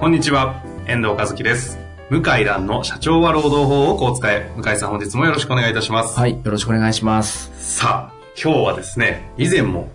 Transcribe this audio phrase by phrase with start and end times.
[0.00, 1.78] こんにちは、遠藤和樹です。
[2.08, 4.50] 向井蘭の社長は労働法をこう使え。
[4.56, 6.18] 向井さん本日もよろしくお願いいたします。
[6.18, 7.52] はい、よろしくお願いします。
[7.58, 9.90] さあ、今日はですね、以前も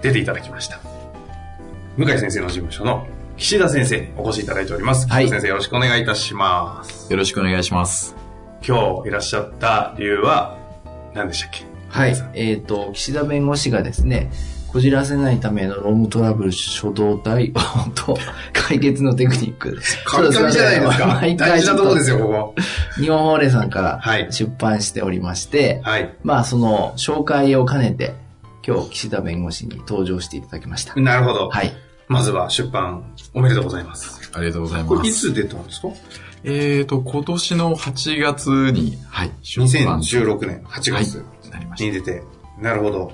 [0.00, 0.80] 出ていただきました。
[1.98, 5.06] 向井先生の事務所の岸田先生にお越しいただいております。
[5.06, 7.12] はい岸田先生よろしくお願いいたします。
[7.12, 8.16] よろしくお願いします。
[8.66, 10.56] 今日いらっしゃった理由は
[11.12, 11.66] 何でしたっけ？
[11.90, 14.32] はい、えっ、と、岸田弁護士がですね、
[14.72, 18.18] こじらせないためのロームトラブル初動対応と
[18.84, 19.78] 解決のテクニック。
[20.04, 21.06] 簡単じゃないですか。
[21.20, 22.54] 毎回大事なところですよ、ここ。
[22.96, 26.12] 日本法令さんかはいら出版しておりまして、はい。
[26.22, 28.14] まあその紹介を兼ねて、
[28.66, 30.94] 今日岸田弁護士に登場していただきました。
[31.00, 31.48] なるほど。
[31.48, 31.72] はい。
[32.08, 34.30] まずは出版おめでとうございます。
[34.34, 35.04] ありがとうございこます。
[35.04, 35.88] れいつ出たんですか？
[36.46, 42.22] えーと、今年の8月に、はい、出版 ?2016 年8月なりましに出て。
[42.60, 43.12] なるほど。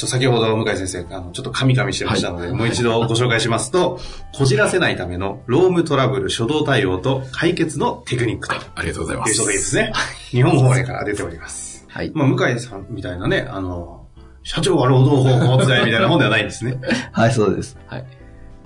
[0.00, 4.00] ちょ先ほど向井先生、あの、ちょっと噛み噛みしてましたので、はいもう一度ご紹介しますと、
[4.34, 8.62] こじらせないためのロームトラブル初動対応と解決のテクニックとた。
[8.76, 9.36] ありがとうございまいうす。
[9.36, 9.92] 書籍ですね。
[10.30, 11.84] 日本法令から出ております。
[11.86, 12.12] はい。
[12.14, 14.06] まあ、向井さんみたいなね、あの、
[14.42, 16.80] 社長は労働法法伝えみたいな本ではないんですね。
[17.12, 17.76] はい、そうです。
[17.86, 18.06] はい。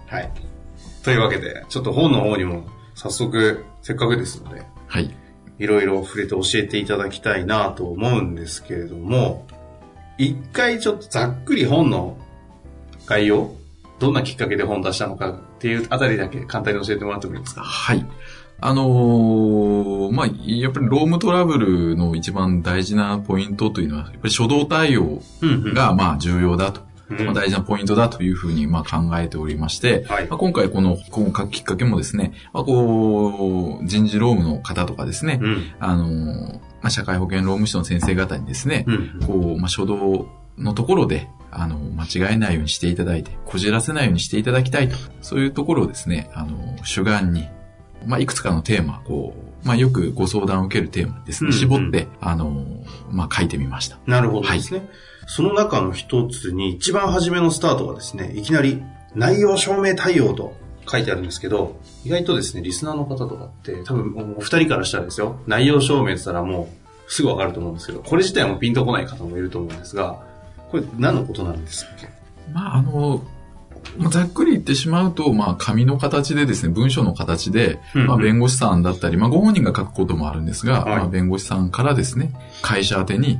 [0.06, 0.30] はい。
[1.02, 5.12] というわけで、ちょっと本の方にも早速、せっかくですので、はい。
[5.58, 9.48] いろいろ触れて教えていただきたいなと思うんですけれども、
[10.18, 12.16] 一回ちょっとざっくり本の
[13.06, 13.52] 概要、
[13.98, 17.62] どんなきっかけで本出したのかっていうあたりだけ簡単に教えてもらってもいいですか？
[17.62, 18.06] はい。
[18.60, 26.80] あのーまあ、やっぱりロームトラブルの一番大事なポイントというのは、やっぱり初動対応うんが、まあ、重要だと。
[26.80, 35.74] うんまあ、大事なポイントだというふうに、まあ、考えておりまして、はいまあ、今回この、このきっかけもですね、まあ、こう、人事労務の方とかですね、うん。
[35.78, 39.20] あのーまあ、社会保険労務士の先生方にですね、うん。
[39.26, 44.96] こう、まあ、初動のところで、あの、間違えないようにしていただいて、こじらせないようにしていただきたいと。
[45.22, 47.48] そういうところをですね、あの、主眼に、
[48.04, 52.66] まあ、いくつかのテーマ、こう、まあ、よくご相談を受けるテーマにですね、うんうん絞って、あの、
[53.10, 53.98] まあ、書いてみました。
[54.06, 54.86] なるほどですね。
[55.26, 58.82] その中の一つに、一番初めのスタートがですね、いきなり
[59.14, 60.54] 内容証明対応と
[60.90, 66.68] 書いてあるんですけど、意外とですね、リスナーの方とかって、多分お二人からしたらですよ、内容証明って言ったらも
[67.08, 70.22] うすぐわかると思うんですけど、これ自体もピンとこない方もいると思うんですが、
[70.70, 72.08] これ何のことなんですっけ？
[72.52, 73.22] まあ、あの、
[73.98, 78.06] まあざっくり言ってしまうと、まあ、紙の形でですね、文書の形で、うん。
[78.06, 80.96] まあ、弁護士さんだったり、まあ、ご本人が書くこともあるんですが、はい。
[80.96, 83.38] まあ、弁護士さんからですね、会社宛てに、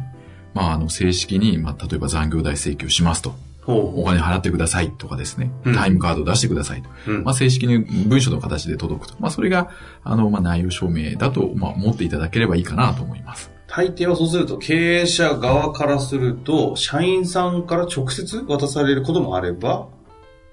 [0.55, 3.35] まあ、あの、正式に、まあ、例えば残業代請求しますと。
[3.63, 6.91] ほお金払ってくださいとかですね、うんタイムカード出してくださいと。
[7.09, 7.13] う。
[7.13, 9.15] うんまあ、正式に文書の形で届くと。
[9.21, 9.71] まあ、それが、
[10.03, 13.51] あの、まあ、内容証明だと、まあ、思っていただければいいかなと思います。
[13.67, 19.89] 大抵はそうすると、経営者側からすると、社員さんから直接渡されることもあれば、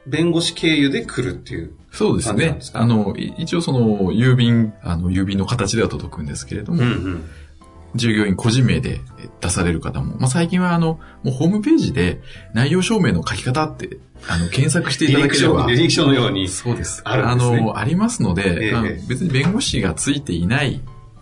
[0.07, 1.73] 弁護士経由で来るっていう。
[1.91, 7.23] そうですねあの、い一応その、郵便、あの、郵便の形では届くんですけれども、ん。
[7.95, 9.01] 従業員個人名で
[9.41, 12.21] 出される方も、まあ、最近はあの、もうホームページで
[12.53, 13.97] 内容証明の書き方って、
[14.27, 16.47] あの、検索していただければ履、歴書のように。
[16.47, 17.01] そうです。
[17.05, 20.81] あるんですねの、ありますので、ええまあ別に弁護士がついていない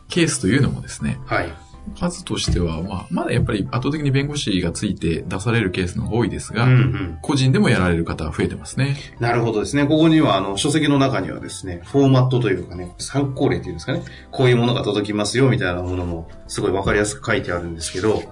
[0.09, 1.53] ケースというのもですね、はい。
[1.97, 7.19] 数としては、まあ、まだやっぱり圧倒的に弁護士がついて出されるケースの方が多いですが、うんうん。
[7.21, 8.95] 個人でもやられる方は増えてますね。
[9.19, 9.85] なるほどですね。
[9.85, 18.23] ここには、あの、書籍の中にはですね、フォーマットというかね、参考例っていうんですかね、こういうものが届きますよ、みたいなものも、すごいわかりやすく書いてあるんですけど、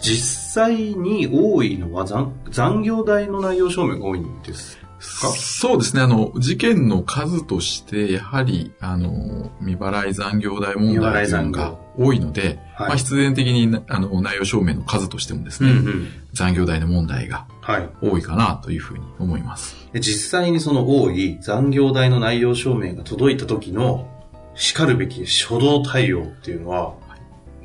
[0.00, 6.02] 実際に多いのは残、残業代の内容証明が多いんですかそうですね。
[6.02, 16.08] あの、事件の数として、やはり、あの、未払い残業代問題というのが多いので、はいまあ、必然的に、あの、内容証明の数としてもですね、ん。
[16.34, 17.88] 残業代の問題がはい。
[18.02, 19.74] 多いかなというふうに思います。
[19.92, 24.06] で実際にその多い残業代の内容証明が届いた時の、
[24.54, 26.94] 叱るべき初動対応っていうのは、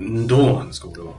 [0.02, 1.12] んどうなんですか、これは？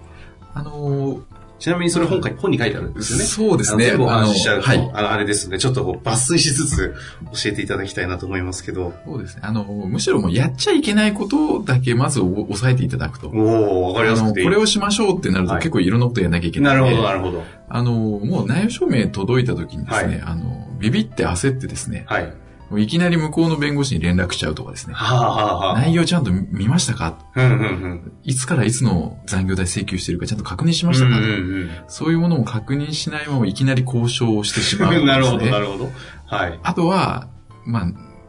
[0.55, 1.21] あの、
[1.59, 3.25] ちなみにそれ本会本に書いてあるんですよね。
[3.25, 3.87] そうですね。
[3.87, 4.91] 全部お話ししちゃうと、はい。
[4.93, 6.95] あれですので、ちょっと抜粋しつつ
[7.33, 8.93] 教えていただきたいなと思いますけど。
[9.07, 9.43] そうですね。
[9.45, 13.29] あの、むしろもうやっちゃいけないことだけまずお押さえていただくと。
[13.29, 14.47] おおわかりやすくていい。
[14.47, 17.45] これをしましょうってなるとはい結構いろんなことやらなきゃいけなので、ないるほど、なるほど。
[17.69, 22.33] あの、もう内容証明届いた時にですね、はいあの、ビビって焦ってですね、はい。
[22.71, 27.19] もういきなり向こうの弁護士に連絡しちゃうとかですね、はあ、はあはあ、内容ちゃんと見ましたか？
[27.37, 28.13] うんうんうん。
[28.25, 31.29] いつからいつの残業代請求してるかちゃんと確認しましたか、うんう
[31.65, 35.05] んそういうものも確認しないままいきなり交渉をしてしまうね。
[35.07, 35.91] なるほど、なるほど。
[36.27, 36.59] はい。
[36.63, 37.29] あとは、
[37.65, 37.89] ま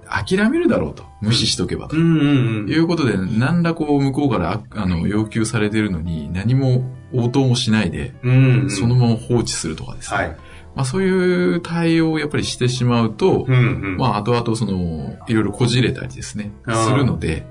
[0.09, 1.03] あ、諦めるだろうと。
[1.21, 1.97] 無視しとけばと。
[1.97, 2.69] うんうんうん。
[2.69, 8.69] いうことで、何らこう、向こうから、ああの、要求されてるのに、何も応答もしないで、うんうん。
[8.69, 10.17] そのまま放置するとかですね。
[10.17, 10.37] はい。
[10.77, 13.59] まあ、そういう対応をやっぱりしてしまうと、うんう
[13.95, 13.97] ん。
[13.97, 17.47] まあ、後々その、いろいろこじれたりですね、するので、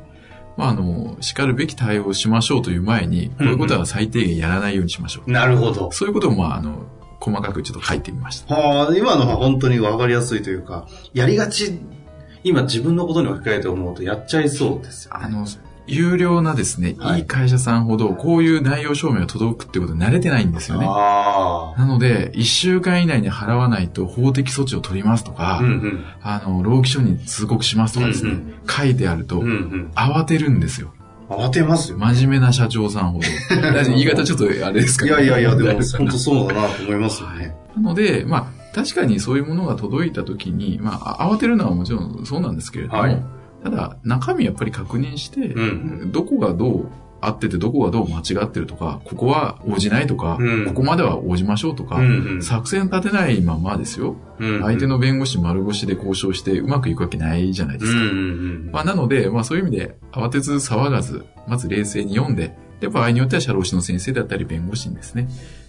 [0.57, 5.31] まあ、あの、叱るべき対応をしましょうという前に、こういうことは最低限やらないようにしましょう。
[5.31, 5.91] なるほど。
[5.91, 6.87] そういうことを、まあ、あの、
[7.19, 8.55] 細かくちょっと書いてみました。
[8.55, 11.81] はあ、今のは本当にわかりやすいというか、やりがち、
[12.45, 15.21] 今自分のことに置き換えて思うとやっちゃいそうですよね。
[15.25, 15.45] あの、
[15.87, 20.87] 有料なですね、はいいい会社さんほど、こういう内容証明が届くってことに慣れてないんですよね。
[20.89, 25.59] あなので、一週間以内に払わないと法的措置を取りますとか、あ。
[25.61, 26.05] うんうん。
[26.23, 29.93] あの、労基署に通告しますとかですね、うん書いてあると、うんうん。
[29.95, 30.93] 慌てるんですよ。
[31.29, 31.99] 慌てますよ。
[31.99, 33.27] 真面目な社長さんほど。
[33.87, 37.55] 言い方ちょっとあれですかいやいやいや、でも本当そうだなと思いますよね。
[37.77, 43.23] なので、まあ、確かにそういうものが届いたときに、まあ、慌てるのはもちろんそうなんですけれども、はい
[43.71, 45.61] ただ、中身やっぱり確認して、う
[46.07, 46.89] んどこがどう
[47.21, 54.15] 合ってて、どこがどう間違ってるとか、ここは応じないとか、うんここまでは応じましょうとか、うんうん作戦立てないままですよ。
[54.39, 57.99] うん相手の弁護士丸腰で交渉してうまくいくわけないじゃないですか。
[57.99, 58.19] うんうんう
[58.69, 58.71] ん。
[58.73, 65.29] まあ、なので、まあそういう意味で慌てず騒がず、まず冷静に読んで、で、場合によっては社労士の先生だったり弁護士にですね、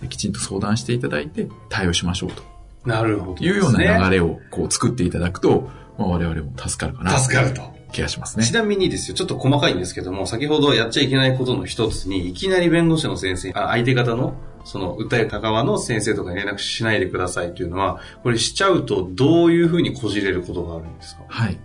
[0.10, 2.44] きちんと相談していただいて対応しましょうと
[2.86, 4.18] なるほど、いうような流れ。
[4.18, 7.18] れをこう作っていただくと、まあ我々も助かるかな。
[7.18, 7.77] 助かると。
[7.98, 8.54] 気がしますねち。
[8.54, 21.24] なみにですよ、ちょっと細かいんですけども、先ほどやっちゃいけないことの一つに、いきなり弁護士の先生、あ相手方の、その、訴えた側の先生とかに連絡しないでくださいというのは、これしちゃうと、どういうふうにこじれることがあるんですか？
[21.28, 21.58] はい。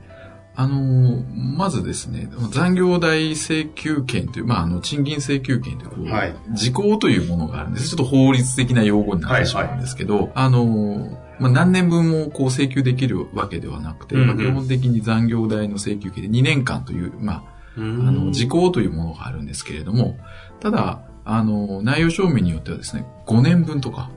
[0.54, 1.24] あのー
[1.56, 7.88] まずですね、残業代請求権という、まあ、あの、賃金請求権というはい時効というものがあるんです。
[7.88, 14.26] ちょっと法律的な用語になってしまうんですけど、あのーまあ、何年分もこう請求できるわけではなくて、うんうん。
[14.28, 20.18] まあ、基本的に残業代の請求権で2年間という、まあ、ああの、時効というものがあるんですけれども、
[20.60, 24.10] ただ、あの、内容証明によってはですね、5年分とか、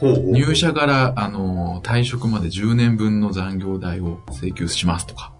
[0.00, 5.32] 入社から、あの、退職まで10年分の残業代を請求しますとか、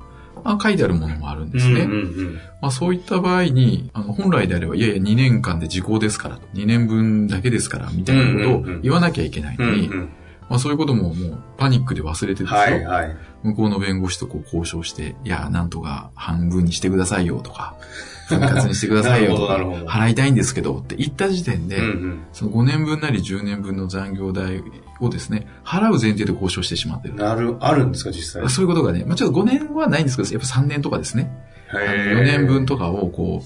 [0.44, 1.82] まあ、書いてあるものもあるんですね。
[1.82, 9.66] うんうんまあ、そういった場合に、あの、本来であれば、いやいや、2年間で時効ですから、2年分だけですから、みたいなことをうんうんうん言わなきゃいけないうん。
[9.66, 10.08] うのに、んうん
[10.48, 12.58] まあ、そういうことももう、パニックで忘れてですよ。
[12.58, 13.16] はいはい。
[13.42, 17.76] 向こうの弁護士とこう交渉して、いや、なんとか半分にしてくださいよとか、
[18.28, 19.54] 分割にしてくださいよとか
[19.86, 24.62] 払いたいんですけどって言った時点で、うんうんその5年分なり10年分の残業代
[25.00, 27.14] をですね、払う前提で交渉してしまってる。
[27.14, 28.48] なる、あるんですか、実際？
[28.50, 31.30] そういうことがね、まあちょっと5年はないんですけど、やっぱ3年とかですね。
[31.70, 33.44] あの4年分とかをこ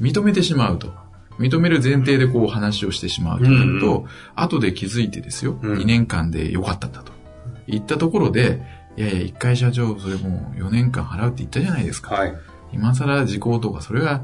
[0.00, 0.92] う、認めてしまうと。
[1.40, 4.06] 認める前提でこう話をしてしまうとなると、うん
[4.36, 7.12] 後で気づいてですよ、うん2年間で良かったんだと。
[7.66, 8.62] 言ったところで、
[8.96, 12.14] いやいや、一回社長、それもう4年間払うって言ったじゃないですか。
[12.14, 12.34] はい。
[12.72, 14.22] 今更時効とか、それは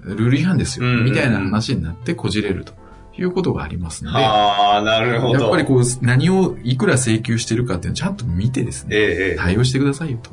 [0.00, 2.72] ルール違反ですよ、うんみたいな話になってこじれると
[3.16, 5.40] いうことがありますので、ああ、なるほど。
[5.40, 10.30] やっぱりこう、何をいくら請求してるかっていうのをちゃんと見てですね、ええええ対応してくださいよと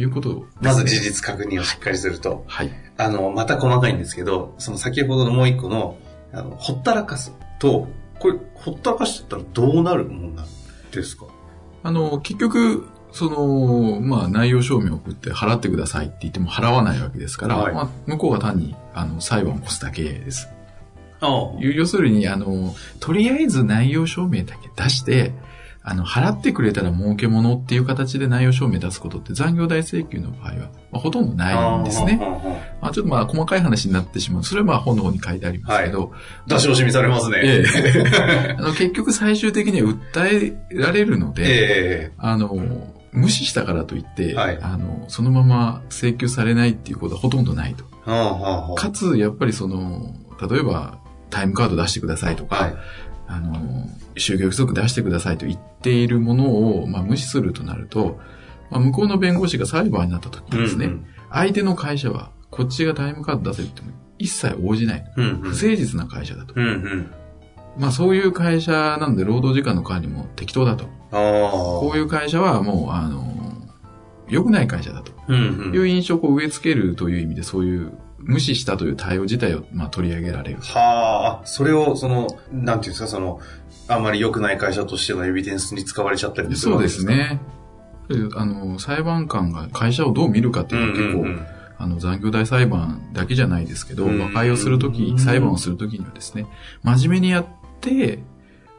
[0.00, 2.44] いうことまず事実確認をしっかりすると。
[2.46, 2.70] はい。
[2.96, 5.98] あの、また細かいんですけど、その先ほどのもう一個の、
[6.32, 7.88] あの、ほったらかすと、
[8.18, 10.46] これ、ほったらかしちゃったらどうなるもんなん
[10.92, 11.26] ですか？
[11.82, 20.48] あの、結局、その、まあ、内容証明を送って払ってくださいって言っても払わないわけですから、はいまあ、向こうが単に、あの、裁判を起こすだけです。
[21.20, 21.56] ああ。
[21.58, 25.32] 要するに、あの、とりあえず内容証明だけ出して、
[25.90, 30.56] あの、払ってくれたら儲けものっていう形で内容証明出すことって残業代請求の場合は、
[30.92, 32.18] まあ、ほとんどないんですね。
[32.82, 34.44] まあ、ちょっとまあ、細かい話になってしまう。
[34.44, 36.12] それはまあ、本の方に書いてありますけど、
[36.46, 37.40] 出し惜しみされますね。
[37.42, 42.54] ええ あの結局最終的には訴えられるので、ええあの、
[43.12, 47.84] 無視したからといって、はいあの、そのまま請求されないっていうことはほとんどないと。
[48.04, 50.14] はあはあはあかつ、やっぱりその、
[50.50, 50.98] 例えば、
[51.30, 52.74] タイムカード出してくださいとか、はい
[53.28, 58.18] あの、就業規則出してくださいと言っているものを、まあ、無視するとなると、
[58.70, 65.12] まあ、向こうの弁護士が裁判になった時にですね、うん相手の会社は、こっちがタイムカード出せって言っても一切応じない。
[65.14, 66.54] うんうん不誠実な会社だと。
[66.56, 67.10] うんうん。
[67.76, 70.86] まあそういう会社なんで労働時間の管理も適当だと。
[71.10, 73.28] こういう会社はもう、あの、
[74.28, 77.92] 良くない会社だとうんいう印象を植え付けるという意味でそういう
[78.28, 80.58] 無視したという対応自体をまあ取り上げられる。
[80.60, 83.40] はあ、それを、その、なんていうんですか、その、
[83.88, 87.00] あんまり良くない会社としてのエビデンスに使われちゃったりするそうでわけか。
[87.00, 87.40] すね。
[88.36, 91.46] あの、裁判官が会社をどう見るかっていうのは結構、うんうんうん
[91.80, 96.46] あの、残業代裁判だけじゃないですけど、うん和解をするとき、裁判をするときにはですね、
[96.82, 97.46] 真面目にやっ
[97.80, 98.18] て、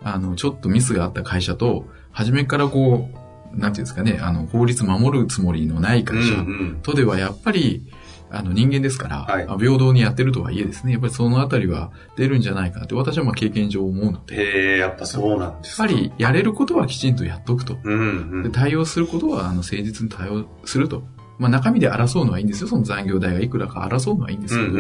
[0.04, 3.10] あの、ちょっとミスがあった会社と、初めからこ
[3.56, 6.46] う、なんていうんですかね、あの、法律守るつもりのない会社
[6.84, 7.86] とでは、やっぱり、
[8.32, 17.78] あの、人間ですから、はいあ平等にやってるとはいえですね、やっぱりそのあたりは出るんじゃないかなって、私はまあ経験上思うので、やっへえ、やっぱそうなんですかぱりやれることはきちんとやっとくと。
[17.84, 18.44] うんうん。
[18.44, 21.04] で対応することは、あの、誠実に対応すると。
[21.38, 22.68] まあ、中身で争うのはいいんですよ。
[22.68, 24.78] その残業代がいくらか争うのはいいんですけど。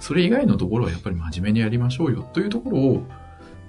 [0.00, 3.06] それ以外のところはやっぱり真面目にやりましょうよというところを、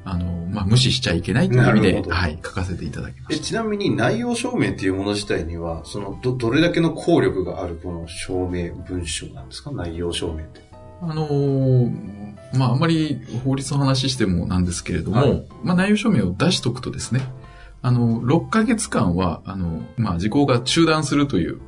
[0.05, 9.71] あの、まあ、無視しちゃいけないという意味で、はい、書かせていただきまえ、しちなみに内容証明っていうもの自体には、その、ど、どれだけの効力があるこの証明文書なんですか？
[9.71, 10.61] 内容証明って。
[11.01, 11.07] た。
[11.07, 17.21] あのーまあ、あんまり法律の話してもなんですけれども、はいまあ、内容証明を出しとくとですね、
[17.81, 21.59] あの、6ヶ月間は、あの、まあ、時効が中断するという、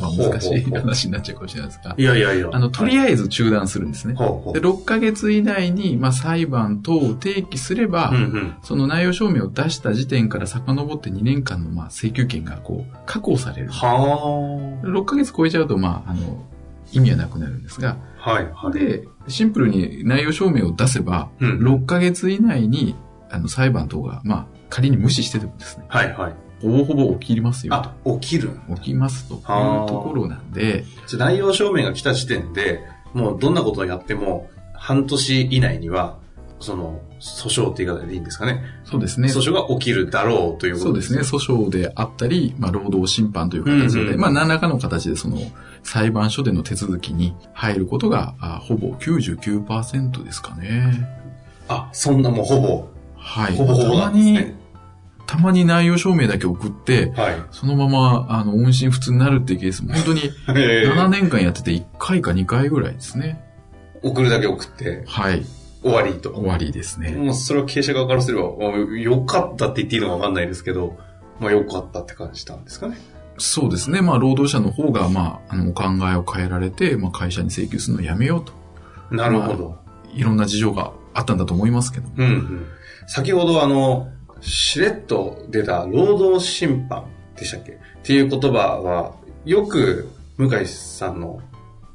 [0.00, 2.48] まあ、難しい話になっちゃうかもしれないですが、いやいやいや。
[2.52, 4.14] あの、とりああえず中断するんですね。
[4.14, 8.54] ほうほうで、6ヶ月以内に、まあ、裁判等を提起すれば、うんうん。
[8.62, 13.68] その内容証明を出した時点から遡って2年間のまあ請求権がこう確保される。
[13.70, 16.44] は6ヶ月超えちゃうとまああの
[16.92, 18.30] 意味はなくなるんですが、あ。
[18.30, 18.72] はいはい。
[18.72, 22.96] で、シンプルに内容証明を出せば、うん6ヶ月以内に
[23.30, 26.34] あの裁判等がまあ仮に無視しててもですね、はいはい。
[26.62, 28.50] ほぼほぼ起きますよあ、起きる。
[28.68, 28.74] と。
[28.76, 32.80] 起きますというはあところなんで、じゃあ内容証明が来た時点で、
[33.12, 36.18] もうどんなことをやっても、半年以内には、
[36.60, 38.64] その、訴訟って言い方でいいんですかね。
[38.84, 39.28] そうですね。
[39.28, 41.20] 訴訟が起きるだろうということそうですね。
[41.20, 45.38] 訴訟であったり、まあ、労働審判という形で、うんうんまあ、何らかの形でその、
[45.82, 51.08] 裁判所での手続きに入ることが、あほぼ99%ですかね。
[51.68, 53.56] あ、そんなもうほぼ、はい。
[53.56, 54.61] ほぼほぼなんですね。
[55.26, 57.42] たまに内容証明だけ送って、はい。
[57.50, 63.42] そのまま、あの、音信不通になるっていうケースも、 本当にえ7年間やってて1回か2回ぐらいですね。
[64.02, 65.44] 送るだけ送って、はい。
[65.82, 66.30] 終わりと。
[66.30, 67.12] 終わりですね。
[67.12, 70.96] もうそれは経営者側からすれば、もう良かったって言っていいのかわかんないですけど、
[71.40, 72.98] まあ良かったって感じたんですかね。
[73.38, 74.02] そうですね。
[74.02, 78.52] まあ、労働者の方が、まあ、あの、お考えを変えられて、まあ、会社に請求するのをやめようと。
[79.14, 79.78] なるほど。
[80.14, 82.08] いろんな事情があったんだと思いますけど。
[82.16, 82.66] うんうん。
[83.06, 84.08] 先ほどあの、
[84.42, 87.06] しれっと出た労働審判
[87.36, 87.72] でしたっけ？
[87.72, 91.40] っていう言葉は、よく向井さんの、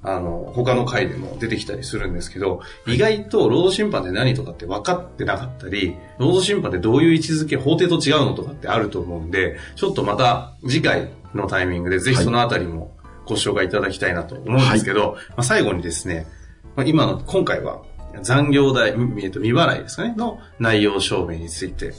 [0.02, 16.26] あの、他の回でも出てきたりするんですけど、意外と労働審判って何とかって分かってなかったり、労働審判ってどういう位置づけ、法廷と違うのとかってあると思うんで、ちょっとまた次回のタイミングでぜひそのあたりもご紹介いただきたいなと思うんですけど、まあ、最後にですね、
[16.78, 17.82] まあ、今の、今回は
[18.22, 21.96] 残業代、みえっと未払いですかね、の内容証明について、と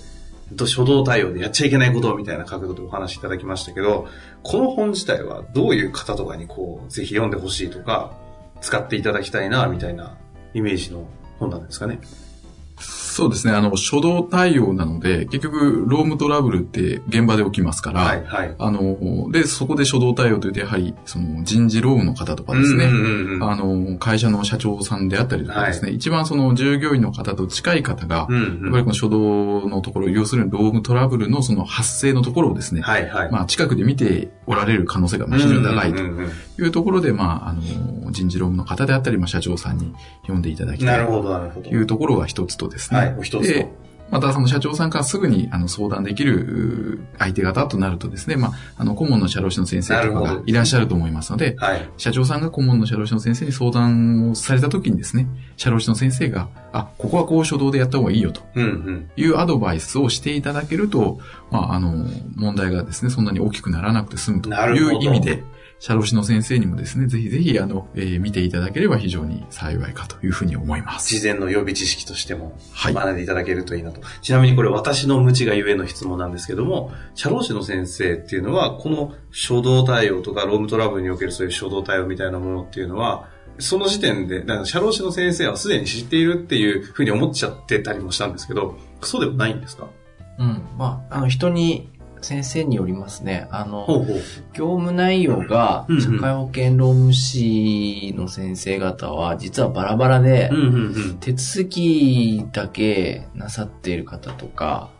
[0.57, 4.09] 初動対応でやっちゃいけないことみたいな角度でお話しいただきましたけど、
[4.43, 8.17] この本自体はどういう方とかにこう、ぜひ読んでほしいとか、
[8.61, 10.17] 使っていただきたいな、みたいな
[10.55, 11.07] イメージの
[11.38, 12.00] 本なんですかね。
[13.19, 13.53] そうですね。
[13.53, 18.55] あの、初動対応なので、結局、ロームトラブルって現場で起きますから、はい、はい。
[18.57, 22.85] あの、で、そこで初動対応というと、やはり、その、人事労務の方とかですね、
[23.41, 33.33] あの、会社の社長さんであったりとかですね、一番その従業員の方と近い方が、うんやっうんぱりこの初動のところ、要するに労務トラブルのその発生のところをですね、はい、はい。
[33.33, 36.03] まあ、近くで見ておられる可能性がまあ非常に高いと
[36.63, 41.69] いうところで、まあ、あの、人事労務の方であったり、まあ、社長さんに読んでいただきたいなるほど、なるほど。
[41.69, 43.01] というところが一つとですね。
[43.01, 43.88] はい、お一つでと。
[44.11, 51.88] またその社長さんからすぐにあの相談できるう相手方となるとですね、まあ、あの顧問の社労士の先生とかがいらっしゃると思いますので、はい。
[51.97, 58.41] 社長さんが顧問の社労士の先生に相談をされた時にですね、社労士の先生が、あ、ここはこう初動でやった方がいいよと。
[59.17, 61.19] いうアドバイスをしていただけると、
[61.50, 65.45] まあ、あの、問題がですね、そんなに大きくならなくて済むという意味で、
[65.80, 71.16] 社労士の先生にもですね、ぜひぜひ、あの、えー見ていただければ非常に幸いかというふうに思います。
[71.16, 74.00] 事前の予備知識としてもはい学んでいただけるといいなと。
[74.20, 83.28] ちなみにこれ私の無知がゆえの質問なんですけども、社労士の先生っていうのは、この初動対応とか、ロームトラブルにおけるそういう初動対応みたいなものっていうのは、
[83.61, 89.88] その時点で、だから社労士の先生はすでに知っているっていうふうに思っちゃってたりもしたんですけど、そうでもないんですか？
[90.38, 90.62] うん。
[90.76, 91.88] まあ、あの、人に、
[92.23, 93.47] 先生によりますね。
[93.51, 94.17] あの、ほうほう。
[94.53, 101.19] 業務内容がうんうん社会保険労務士の先生方は実はバラバラで、うんうんうん。
[101.21, 104.91] 手続きだけなさっている方とか、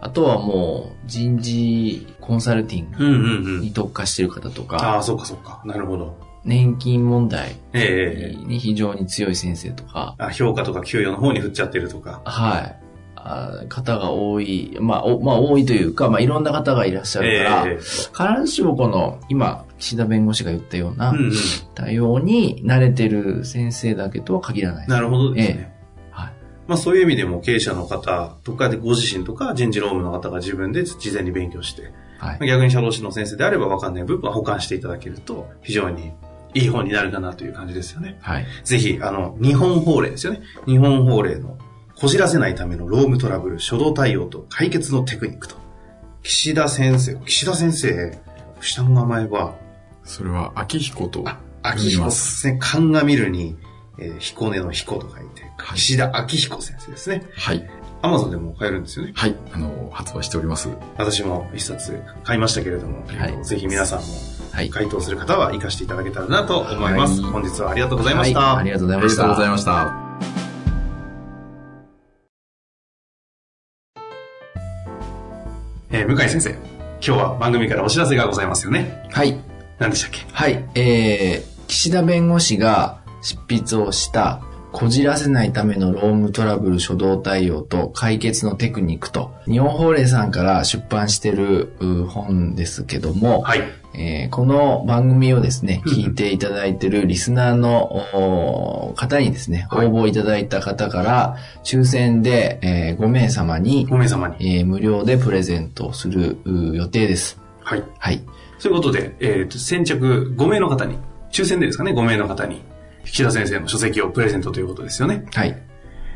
[0.00, 3.60] あとはもう人事コンサルティングうんうんうん。
[3.62, 5.60] に特化している方とあか、あ、そうかそうか。
[5.64, 6.16] なるほど。
[6.44, 12.22] 年金問題ええええええに非常に強い先生とか、あ評価とか給与の方に振っちゃってるとか。
[12.24, 12.87] はい。
[13.28, 21.14] あ方が多い、まあ、おまあ、多いというか、まあ、いろんな方がいらっしゃるから、ええ必ずしもこの、今、岸田弁護士が言ったような。
[21.74, 24.88] 対応に慣れてる先生だけとは限らない。
[24.88, 25.74] なるほどですね。
[26.10, 26.32] はい。
[26.66, 32.46] まあそういう意味でも経営者の方とかでご自身とか人事労務の方が自分で事前に勉強して、はい。
[32.48, 36.12] 逆に社労士の先生であれば分かんない部分は保管していただけると非常に
[36.54, 38.18] いい本になるかなという感じですよね。
[38.20, 38.46] はい。
[38.64, 40.40] ぜひ、あの、日本法令ですよね。
[40.66, 41.58] 日本法令の
[42.00, 45.56] こじらせないための労務トラブル、初動対応と解決のテクニックと。
[46.22, 48.18] 岸田先生、岸田先生、
[48.60, 49.54] 下の名前は、
[50.04, 51.24] それは、秋彦と
[51.62, 52.40] 秋彦です。
[52.40, 52.58] すね。
[52.60, 53.56] 勘が見るに、
[53.98, 57.24] えー彦根の彦と書いて、はい岸田秋彦先生ですね。
[57.36, 57.68] はい。
[58.00, 59.12] アマゾンでも買えるんですよね？
[59.16, 59.34] はい。
[59.52, 60.68] あの、発売しております。
[60.98, 64.06] 私も一冊買いましたけれども、はいえーとぜひ皆さんも
[64.52, 64.70] はい。
[64.70, 67.20] 回答する方は活かしていただけたらなと思います。
[67.22, 68.38] はい本日はありがとうございました。
[68.40, 69.22] はいありがとうございました。
[69.24, 70.07] ありがとうございました。
[76.08, 76.60] 向井先生、今
[77.00, 79.06] 日は番組からお知らせがございますよね。
[79.12, 79.38] はい。
[79.78, 80.26] 何でしたっけ？
[80.32, 80.66] はい。
[80.74, 84.40] えー、岸田弁護士が執筆をした、
[84.78, 93.62] こじらせないための労務トラブル初動対応と解決のテクニックと、日本法令さんから出版してるう本ですけども、はい。
[93.94, 104.58] えーこの番組をですね、うん聞いていただいてるリスナーのお方にですね、応はい募いただいた方から、抽選で、え5名様に、5名様に。
[104.58, 107.40] えー無料でプレゼントをするう予定です。
[107.64, 107.82] はい。
[107.98, 108.22] はい。
[108.60, 110.98] そういうことで、えっ、と、先着5名の方に、
[111.32, 112.62] 抽選でですかね、5名の方に、
[113.10, 115.26] 岸田先生の書籍をプレゼントということですよね。
[115.32, 115.56] はい。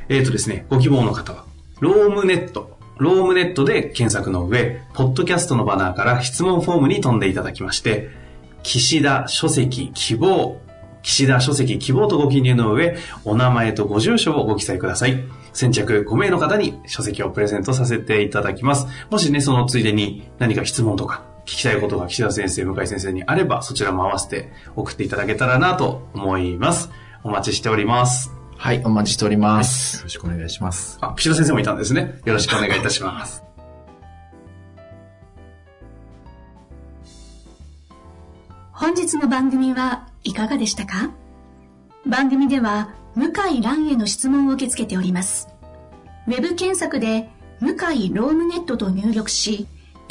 [0.08, 1.44] えっ、とですね、ご希望の方は、
[1.80, 8.10] ロームネット、ロームネットで検索の上、ポッドキャストのバナーから質問フォームに飛んでいただきまして、
[8.62, 10.60] 岸田書籍希望、
[11.02, 15.24] 岸田書籍希望とご記入の上、お名前とご住所をご記載ください。
[15.52, 18.86] 先着5名の方に書籍をプレゼントさせていただきます。
[19.10, 26.90] もしね、そのついでに何か質問とか、聞きたいことが岸田先生、向井先生にあれば、そちらも合わせて送っていただけたらなと思います。
[27.24, 28.30] お待ちしております。
[28.56, 29.98] はい、お待ちしております。
[29.98, 30.98] よろしくお願いします。
[31.00, 32.20] あ、岸田先生もいたんですね。
[32.24, 33.42] よろしくお願いいたします。
[38.70, 41.10] 本日の番組はいかがでしたか？
[42.06, 45.48] 番組では向井蘭への質問を受け付けております。
[46.26, 49.66] ウェブ検索で向井ロームネットと入力し、